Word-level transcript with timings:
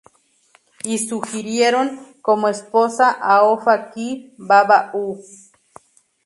Y 0.83 0.97
sugirieron 0.97 1.99
como 2.23 2.47
esposa 2.49 3.11
a 3.11 3.43
Ofa-ki-Vava´u. 3.43 5.19